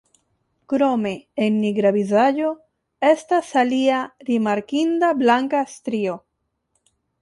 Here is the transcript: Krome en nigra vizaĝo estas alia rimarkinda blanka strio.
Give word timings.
Krome 0.73 1.11
en 1.47 1.59
nigra 1.65 1.91
vizaĝo 1.99 2.49
estas 3.13 3.55
alia 3.67 4.03
rimarkinda 4.33 5.15
blanka 5.25 5.67
strio. 5.79 6.23